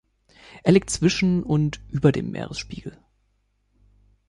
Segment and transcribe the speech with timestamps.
[0.63, 2.97] Er liegt zwischen und über dem Meeresspiegel.